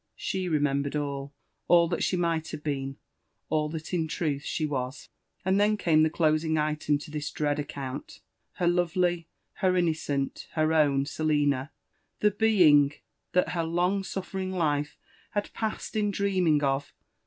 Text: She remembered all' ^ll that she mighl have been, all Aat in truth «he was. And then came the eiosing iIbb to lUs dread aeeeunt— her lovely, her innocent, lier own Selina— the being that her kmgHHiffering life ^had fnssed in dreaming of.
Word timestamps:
She 0.15 0.49
remembered 0.49 0.95
all' 0.95 1.31
^ll 1.69 1.87
that 1.91 2.03
she 2.03 2.17
mighl 2.17 2.41
have 2.49 2.63
been, 2.63 2.97
all 3.49 3.69
Aat 3.71 3.93
in 3.93 4.07
truth 4.07 4.41
«he 4.43 4.65
was. 4.65 5.09
And 5.45 5.59
then 5.59 5.77
came 5.77 6.01
the 6.01 6.09
eiosing 6.09 6.53
iIbb 6.53 6.99
to 7.03 7.11
lUs 7.11 7.29
dread 7.29 7.57
aeeeunt— 7.59 8.21
her 8.53 8.67
lovely, 8.67 9.27
her 9.57 9.75
innocent, 9.77 10.47
lier 10.57 10.73
own 10.73 11.05
Selina— 11.05 11.69
the 12.19 12.31
being 12.31 12.93
that 13.33 13.49
her 13.49 13.61
kmgHHiffering 13.61 14.49
life 14.55 14.97
^had 15.35 15.51
fnssed 15.51 15.95
in 15.95 16.09
dreaming 16.09 16.63
of. 16.63 16.95